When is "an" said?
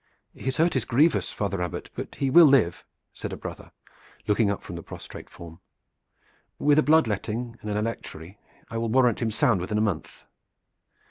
7.69-7.77